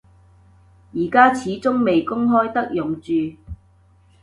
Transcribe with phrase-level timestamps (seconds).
[0.95, 3.11] 而家始終未公開得用住